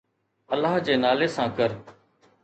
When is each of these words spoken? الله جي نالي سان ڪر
الله 0.53 0.77
جي 0.87 0.95
نالي 1.03 1.27
سان 1.35 1.53
ڪر 1.59 1.77